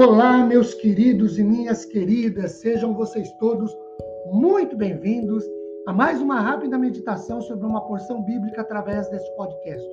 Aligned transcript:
Olá, 0.00 0.46
meus 0.46 0.74
queridos 0.74 1.40
e 1.40 1.42
minhas 1.42 1.84
queridas, 1.84 2.52
sejam 2.52 2.94
vocês 2.94 3.32
todos 3.32 3.76
muito 4.30 4.76
bem-vindos 4.76 5.44
a 5.88 5.92
mais 5.92 6.22
uma 6.22 6.38
rápida 6.40 6.78
meditação 6.78 7.40
sobre 7.40 7.66
uma 7.66 7.80
porção 7.80 8.22
bíblica 8.22 8.60
através 8.60 9.10
deste 9.10 9.28
podcast. 9.34 9.88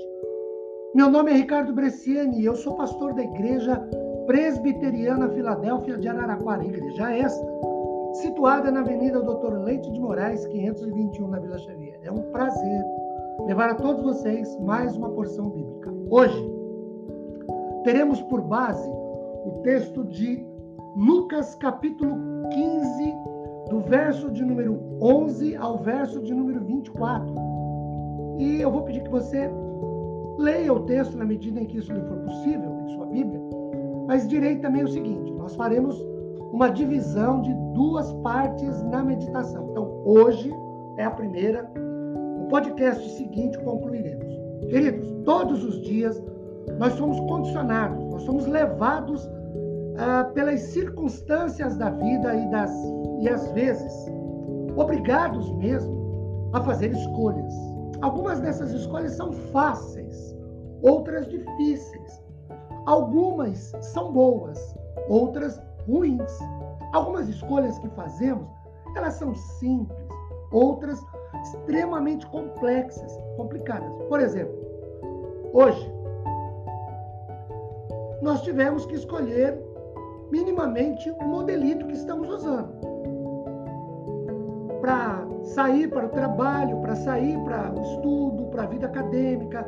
Meu 0.93 1.09
nome 1.09 1.31
é 1.31 1.33
Ricardo 1.33 1.73
Bresciani 1.73 2.39
e 2.39 2.45
eu 2.45 2.55
sou 2.55 2.75
pastor 2.75 3.15
da 3.15 3.23
Igreja 3.23 3.81
Presbiteriana 4.27 5.27
Filadélfia 5.29 5.97
de 5.97 6.07
Araraquara, 6.07 6.63
igreja 6.63 7.11
esta, 7.11 7.47
situada 8.21 8.69
na 8.69 8.81
Avenida 8.81 9.23
Doutor 9.23 9.57
Leite 9.63 9.91
de 9.91 9.99
Moraes, 9.99 10.45
521, 10.45 11.27
na 11.29 11.39
Vila 11.39 11.57
Xavier. 11.57 11.99
É 12.03 12.11
um 12.11 12.21
prazer 12.31 12.85
levar 13.47 13.71
a 13.71 13.75
todos 13.75 14.03
vocês 14.03 14.55
mais 14.59 14.95
uma 14.95 15.09
porção 15.09 15.49
bíblica. 15.49 15.91
Hoje, 16.11 16.53
teremos 17.83 18.21
por 18.21 18.41
base 18.41 19.04
o 19.45 19.61
texto 19.61 20.03
de 20.03 20.43
Lucas, 20.95 21.53
capítulo 21.55 22.17
15, 22.49 23.13
do 23.69 23.79
verso 23.81 24.31
de 24.31 24.43
número 24.43 24.79
11 24.99 25.55
ao 25.55 25.77
verso 25.77 26.19
de 26.21 26.33
número 26.33 26.61
24. 26.65 27.33
E 28.39 28.59
eu 28.61 28.71
vou 28.71 28.81
pedir 28.81 29.03
que 29.03 29.09
você 29.09 29.49
leia 30.39 30.73
o 30.73 30.81
texto 30.81 31.15
na 31.15 31.25
medida 31.25 31.59
em 31.59 31.65
que 31.65 31.77
isso 31.77 31.93
lhe 31.93 32.01
for 32.01 32.17
possível, 32.17 32.71
em 32.85 32.95
sua 32.95 33.05
Bíblia. 33.05 33.39
Mas 34.07 34.27
direi 34.27 34.57
também 34.57 34.83
o 34.83 34.87
seguinte: 34.87 35.31
nós 35.33 35.55
faremos 35.55 36.03
uma 36.51 36.69
divisão 36.69 37.41
de 37.41 37.53
duas 37.73 38.11
partes 38.23 38.81
na 38.83 39.03
meditação. 39.03 39.69
Então, 39.71 40.01
hoje 40.05 40.51
é 40.97 41.03
a 41.03 41.11
primeira, 41.11 41.69
no 42.39 42.47
podcast 42.47 43.07
seguinte 43.11 43.59
concluiremos. 43.59 44.25
Queridos, 44.69 45.07
todos 45.23 45.63
os 45.63 45.81
dias 45.81 46.23
nós 46.79 46.93
somos 46.93 47.19
condicionados, 47.21 48.03
nós 48.05 48.23
somos 48.23 48.47
levados 48.47 49.29
ah, 49.97 50.25
pelas 50.33 50.59
circunstâncias 50.61 51.77
da 51.77 51.89
vida 51.89 52.35
e, 52.35 52.49
das, 52.49 52.71
e 53.21 53.29
às 53.29 53.51
vezes 53.51 53.93
obrigados 54.75 55.51
mesmo 55.53 56.49
a 56.53 56.61
fazer 56.61 56.91
escolhas. 56.91 57.53
Algumas 58.01 58.39
dessas 58.39 58.71
escolhas 58.71 59.13
são 59.13 59.31
fáceis, 59.31 60.35
outras 60.81 61.27
difíceis. 61.27 62.23
Algumas 62.85 63.71
são 63.81 64.11
boas, 64.11 64.75
outras 65.09 65.61
ruins. 65.87 66.39
Algumas 66.93 67.27
escolhas 67.27 67.77
que 67.79 67.89
fazemos, 67.89 68.47
elas 68.95 69.15
são 69.15 69.33
simples, 69.33 70.07
outras 70.51 71.03
extremamente 71.41 72.25
complexas, 72.27 73.17
complicadas. 73.37 73.91
Por 74.07 74.19
exemplo, 74.19 74.55
hoje 75.53 75.93
nós 78.21 78.41
tivemos 78.41 78.85
que 78.85 78.95
escolher 78.95 79.61
minimamente 80.31 81.09
o 81.11 81.23
modelito 81.23 81.85
que 81.87 81.93
estamos 81.93 82.29
usando. 82.29 82.73
Para 84.81 85.25
sair 85.43 85.89
para 85.89 86.05
o 86.05 86.09
trabalho, 86.09 86.79
para 86.81 86.95
sair 86.95 87.37
para 87.43 87.71
o 87.71 87.81
estudo, 87.81 88.45
para 88.45 88.63
a 88.63 88.67
vida 88.67 88.87
acadêmica, 88.87 89.67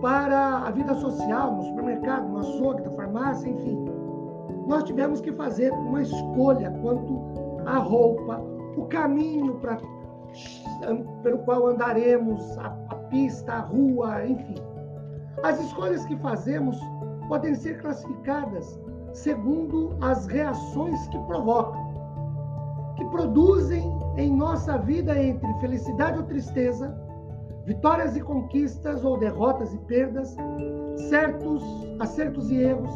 para 0.00 0.58
a 0.58 0.70
vida 0.70 0.94
social, 0.94 1.54
no 1.54 1.62
supermercado, 1.62 2.28
no 2.28 2.38
açougue, 2.38 2.82
na 2.82 2.90
farmácia, 2.90 3.48
enfim. 3.48 3.84
Nós 4.66 4.84
tivemos 4.84 5.20
que 5.20 5.32
fazer 5.32 5.72
uma 5.72 6.02
escolha 6.02 6.70
quanto 6.82 7.20
à 7.66 7.78
roupa, 7.78 8.40
o 8.76 8.84
caminho 8.86 9.54
para 9.56 9.78
pelo 11.22 11.38
qual 11.38 11.66
andaremos, 11.68 12.58
a, 12.58 12.66
a 12.90 12.94
pista, 12.94 13.54
a 13.54 13.60
rua, 13.60 14.26
enfim. 14.26 14.56
As 15.42 15.58
escolhas 15.60 16.04
que 16.04 16.16
fazemos 16.16 16.78
podem 17.28 17.54
ser 17.54 17.80
classificadas 17.80 18.78
segundo 19.12 19.96
as 20.00 20.26
reações 20.26 21.06
que 21.08 21.18
provocam, 21.20 21.88
que 22.96 23.04
produzem 23.06 23.92
em 24.16 24.34
nossa 24.34 24.78
vida 24.78 25.20
entre 25.20 25.52
felicidade 25.60 26.18
ou 26.18 26.24
tristeza, 26.24 26.94
vitórias 27.64 28.16
e 28.16 28.20
conquistas 28.20 29.04
ou 29.04 29.18
derrotas 29.18 29.72
e 29.74 29.78
perdas, 29.78 30.36
certos 31.08 31.62
acertos 32.00 32.50
e 32.50 32.56
erros, 32.56 32.90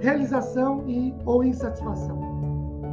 realização 0.00 0.84
e 0.86 1.14
ou 1.24 1.44
insatisfação. 1.44 2.18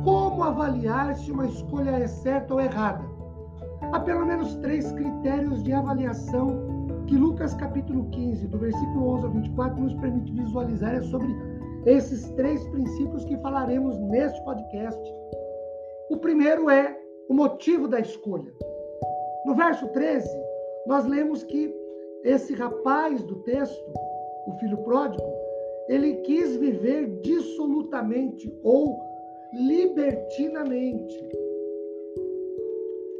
Como 0.03 0.43
avaliar 0.43 1.15
se 1.15 1.31
uma 1.31 1.47
escolha 1.47 1.91
é 1.91 2.07
certa 2.07 2.53
ou 2.53 2.61
errada? 2.61 3.03
Há 3.91 3.99
pelo 3.99 4.25
menos 4.25 4.55
três 4.55 4.91
critérios 4.91 5.63
de 5.63 5.73
avaliação 5.73 6.75
que 7.07 7.17
Lucas 7.17 7.53
capítulo 7.53 8.05
15, 8.09 8.47
do 8.47 8.57
versículo 8.57 9.09
11 9.15 9.25
ao 9.25 9.31
24, 9.31 9.79
nos 9.81 9.93
permite 9.95 10.31
visualizar 10.31 10.95
é 10.95 11.01
sobre 11.01 11.35
esses 11.85 12.29
três 12.31 12.67
princípios 12.69 13.23
que 13.25 13.37
falaremos 13.37 13.97
neste 13.99 14.43
podcast. 14.43 15.13
O 16.09 16.17
primeiro 16.17 16.69
é 16.69 16.97
o 17.29 17.33
motivo 17.33 17.87
da 17.87 17.99
escolha. 17.99 18.51
No 19.45 19.53
verso 19.53 19.87
13, 19.89 20.27
nós 20.87 21.05
lemos 21.05 21.43
que 21.43 21.73
esse 22.23 22.53
rapaz 22.55 23.23
do 23.23 23.35
texto, 23.43 23.93
o 24.47 24.51
filho 24.53 24.77
pródigo, 24.79 25.23
ele 25.87 26.15
quis 26.21 26.55
viver 26.55 27.07
dissolutamente 27.21 28.51
ou 28.63 28.99
libertinamente. 29.53 31.29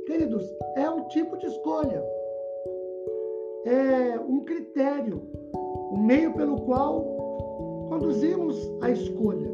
Queridos, 0.07 0.43
é 0.75 0.89
um 0.89 1.07
tipo 1.07 1.37
de 1.37 1.45
escolha, 1.45 2.03
é 3.65 4.19
um 4.19 4.43
critério, 4.43 5.21
o 5.53 5.95
um 5.95 5.97
meio 5.97 6.33
pelo 6.33 6.61
qual 6.61 7.15
conduzimos 7.87 8.71
a 8.81 8.89
escolha. 8.89 9.51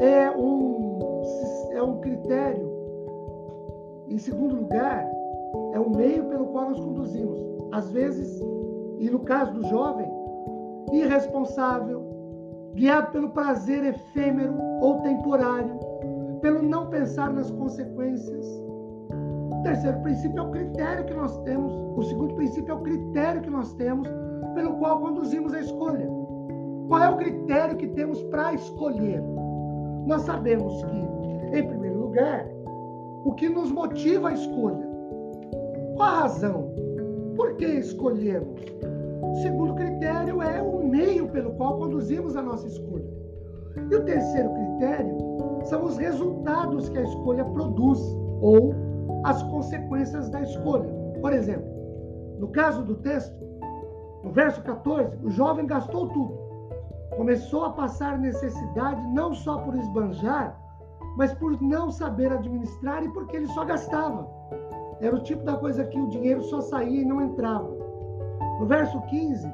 É 0.00 0.30
um, 0.30 1.22
é 1.72 1.82
um 1.82 2.00
critério. 2.00 2.70
Em 4.08 4.18
segundo 4.18 4.56
lugar, 4.56 5.06
é 5.72 5.80
o 5.80 5.90
meio 5.90 6.24
pelo 6.26 6.46
qual 6.46 6.70
nós 6.70 6.80
conduzimos. 6.80 7.38
Às 7.72 7.90
vezes, 7.90 8.40
e 8.98 9.10
no 9.10 9.20
caso 9.20 9.52
do 9.52 9.64
jovem, 9.64 10.08
irresponsável, 10.92 12.02
guiado 12.74 13.10
pelo 13.10 13.30
prazer 13.30 13.84
efêmero 13.84 14.54
ou 14.80 15.00
temporário, 15.00 15.78
pelo 16.40 16.62
não 16.62 16.88
pensar 16.88 17.32
nas 17.32 17.50
consequências. 17.50 18.46
O 19.52 19.62
terceiro 19.62 20.00
princípio 20.00 20.38
é 20.38 20.42
o 20.42 20.50
critério 20.50 21.04
que 21.06 21.14
nós 21.14 21.36
temos. 21.38 21.72
O 21.96 22.02
segundo 22.02 22.34
princípio 22.34 22.72
é 22.72 22.74
o 22.74 22.82
critério 22.82 23.42
que 23.42 23.50
nós 23.50 23.72
temos 23.74 24.08
pelo 24.54 24.74
qual 24.78 25.00
conduzimos 25.00 25.52
a 25.52 25.60
escolha. 25.60 26.08
Qual 26.88 27.02
é 27.02 27.08
o 27.08 27.16
critério 27.16 27.76
que 27.76 27.88
temos 27.88 28.22
para 28.24 28.54
escolher? 28.54 29.20
Nós 30.06 30.22
sabemos 30.22 30.84
que, 30.84 31.58
em 31.58 31.66
primeiro 31.66 31.98
lugar, 31.98 32.46
o 33.24 33.32
que 33.32 33.48
nos 33.48 33.72
motiva 33.72 34.28
a 34.28 34.32
escolha. 34.32 34.86
Qual 35.96 36.08
a 36.08 36.20
razão? 36.20 36.70
Por 37.34 37.56
que 37.56 37.66
escolhemos? 37.66 38.60
O 39.20 39.34
segundo 39.42 39.74
critério 39.74 40.40
é 40.40 40.62
o 40.62 40.86
meio 40.86 41.26
pelo 41.28 41.54
qual 41.54 41.76
conduzimos 41.76 42.36
a 42.36 42.42
nossa 42.42 42.68
escolha. 42.68 43.10
E 43.90 43.94
o 43.94 44.04
terceiro 44.04 44.48
critério 44.54 45.16
são 45.64 45.84
os 45.84 45.96
resultados 45.96 46.88
que 46.88 46.98
a 46.98 47.02
escolha 47.02 47.44
produz 47.46 48.00
ou 48.40 48.72
as 49.24 49.42
consequências 49.42 50.28
da 50.30 50.40
escolha. 50.42 50.88
Por 51.20 51.32
exemplo, 51.32 51.68
no 52.38 52.46
caso 52.48 52.84
do 52.84 52.94
texto, 52.94 53.36
no 54.22 54.30
verso 54.30 54.62
14, 54.62 55.16
o 55.24 55.30
jovem 55.30 55.66
gastou 55.66 56.08
tudo 56.10 56.45
Começou 57.16 57.64
a 57.64 57.70
passar 57.70 58.18
necessidade 58.18 59.00
não 59.08 59.34
só 59.34 59.58
por 59.58 59.74
esbanjar, 59.74 60.54
mas 61.16 61.32
por 61.32 61.60
não 61.62 61.90
saber 61.90 62.30
administrar 62.30 63.02
e 63.02 63.08
porque 63.08 63.36
ele 63.36 63.46
só 63.48 63.64
gastava. 63.64 64.28
Era 65.00 65.16
o 65.16 65.22
tipo 65.22 65.42
da 65.42 65.56
coisa 65.56 65.84
que 65.84 65.98
o 65.98 66.08
dinheiro 66.08 66.42
só 66.42 66.60
saía 66.60 67.00
e 67.00 67.04
não 67.04 67.22
entrava. 67.22 67.68
No 68.60 68.66
verso 68.66 69.00
15, 69.02 69.50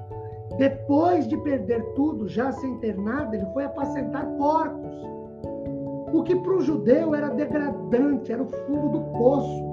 depois 0.59 1.27
de 1.29 1.37
perder 1.37 1.85
tudo, 1.95 2.29
já 2.29 2.51
sem 2.51 2.79
ter 2.79 2.99
nada, 2.99 3.37
ele 3.37 3.47
foi 3.47 3.65
apacentar 3.65 4.27
porcos. 4.39 4.93
O 6.13 6.23
que 6.25 6.35
para 6.37 6.53
o 6.53 6.61
judeu 6.61 7.15
era 7.15 7.29
degradante, 7.29 8.33
era 8.33 8.43
o 8.43 8.47
fundo 8.47 8.89
do 8.89 9.01
poço. 9.19 9.73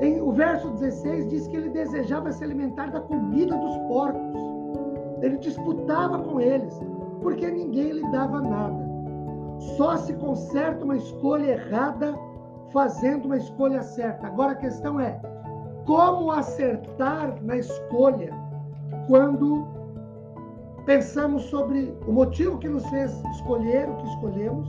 Em, 0.00 0.20
o 0.20 0.32
verso 0.32 0.68
16 0.70 1.28
diz 1.28 1.46
que 1.46 1.56
ele 1.56 1.70
desejava 1.70 2.30
se 2.32 2.44
alimentar 2.44 2.90
da 2.90 3.00
comida 3.00 3.56
dos 3.56 3.76
porcos. 3.88 4.36
Ele 5.22 5.38
disputava 5.38 6.18
com 6.18 6.40
eles 6.40 6.78
porque 7.22 7.50
ninguém 7.50 7.92
lhe 7.92 8.10
dava 8.10 8.40
nada. 8.40 8.86
Só 9.76 9.96
se 9.96 10.12
conserta 10.14 10.84
uma 10.84 10.96
escolha 10.96 11.52
errada 11.52 12.14
fazendo 12.72 13.26
uma 13.26 13.36
escolha 13.36 13.82
certa. 13.82 14.26
Agora 14.26 14.52
a 14.52 14.56
questão 14.56 15.00
é 15.00 15.20
como 15.84 16.30
acertar 16.30 17.36
na 17.42 17.56
escolha 17.56 18.34
quando 19.06 19.66
pensamos 20.84 21.44
sobre 21.44 21.96
o 22.06 22.12
motivo 22.12 22.58
que 22.58 22.68
nos 22.68 22.86
fez 22.88 23.12
escolher 23.32 23.88
o 23.88 23.96
que 23.96 24.06
escolhemos, 24.08 24.68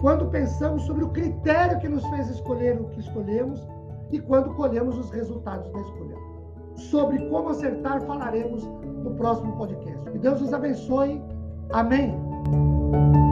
quando 0.00 0.26
pensamos 0.26 0.82
sobre 0.82 1.04
o 1.04 1.10
critério 1.10 1.78
que 1.78 1.88
nos 1.88 2.04
fez 2.06 2.28
escolher 2.30 2.80
o 2.80 2.84
que 2.90 3.00
escolhemos 3.00 3.66
e 4.10 4.20
quando 4.20 4.54
colhemos 4.54 4.98
os 4.98 5.10
resultados 5.10 5.70
da 5.72 5.80
escolha. 5.80 6.16
Sobre 6.76 7.28
como 7.28 7.50
acertar 7.50 8.00
falaremos 8.02 8.64
no 8.64 9.14
próximo 9.14 9.56
podcast. 9.56 10.10
Que 10.10 10.18
Deus 10.18 10.40
nos 10.40 10.52
abençoe 10.52 11.22
Amém. 11.70 13.23